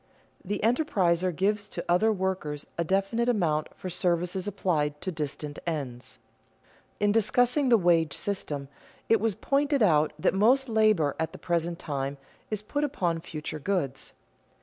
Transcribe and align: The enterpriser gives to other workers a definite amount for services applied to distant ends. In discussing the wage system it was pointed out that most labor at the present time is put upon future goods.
The 0.43 0.59
enterpriser 0.63 1.31
gives 1.31 1.67
to 1.67 1.85
other 1.87 2.11
workers 2.11 2.65
a 2.75 2.83
definite 2.83 3.29
amount 3.29 3.67
for 3.75 3.87
services 3.87 4.47
applied 4.47 4.99
to 5.01 5.11
distant 5.11 5.59
ends. 5.67 6.17
In 6.99 7.11
discussing 7.11 7.69
the 7.69 7.77
wage 7.77 8.15
system 8.15 8.67
it 9.09 9.21
was 9.21 9.35
pointed 9.35 9.83
out 9.83 10.11
that 10.17 10.33
most 10.33 10.67
labor 10.67 11.15
at 11.19 11.33
the 11.33 11.37
present 11.37 11.77
time 11.77 12.17
is 12.49 12.63
put 12.63 12.83
upon 12.83 13.19
future 13.21 13.59
goods. 13.59 14.13